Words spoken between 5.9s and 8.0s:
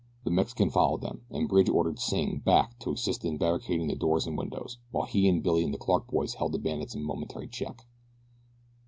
boys held the bandits in momentary check.